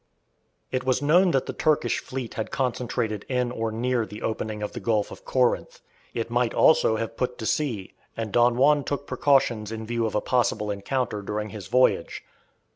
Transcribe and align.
It 0.71 0.83
was 0.83 0.99
known 1.03 1.29
that 1.29 1.45
the 1.45 1.53
Turkish 1.53 1.99
fleet 1.99 2.33
had 2.33 2.49
concentrated 2.49 3.23
in 3.29 3.51
or 3.51 3.71
near 3.71 4.03
the 4.03 4.23
opening 4.23 4.63
of 4.63 4.71
the 4.73 4.79
Gulf 4.79 5.11
of 5.11 5.23
Corinth. 5.25 5.79
It 6.15 6.31
might 6.31 6.55
also 6.55 6.95
have 6.95 7.15
put 7.15 7.37
to 7.37 7.45
sea, 7.45 7.93
and 8.17 8.31
Don 8.31 8.57
Juan 8.57 8.83
took 8.83 9.05
precautions 9.05 9.71
in 9.71 9.85
view 9.85 10.07
of 10.07 10.15
a 10.15 10.19
possible 10.21 10.71
encounter 10.71 11.21
during 11.21 11.49
his 11.51 11.67
voyage. 11.67 12.23